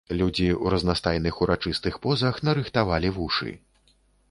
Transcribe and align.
Людзі 0.19 0.45
ў 0.51 0.65
разнастайных 0.73 1.37
урачыстых 1.47 1.99
позах 2.07 2.41
нарыхтавалі 2.51 3.15
вушы. 3.21 3.57